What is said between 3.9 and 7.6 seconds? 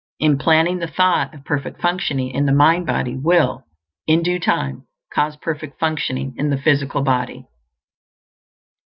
in due time, cause perfect functioning in the physical body.